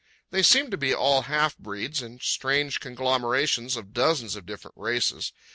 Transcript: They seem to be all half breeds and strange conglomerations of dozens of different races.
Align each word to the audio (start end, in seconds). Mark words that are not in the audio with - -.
They 0.31 0.41
seem 0.41 0.71
to 0.71 0.77
be 0.77 0.95
all 0.95 1.21
half 1.29 1.55
breeds 1.59 2.01
and 2.01 2.19
strange 2.23 2.79
conglomerations 2.79 3.75
of 3.75 3.93
dozens 3.93 4.35
of 4.35 4.47
different 4.47 4.75
races. 4.77 5.31